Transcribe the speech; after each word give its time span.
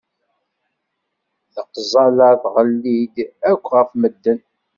Deqzalla 1.53 2.29
tɣelli-d 2.43 3.15
akk 3.49 3.63
ɣef 3.75 3.89
medden. 4.01 4.39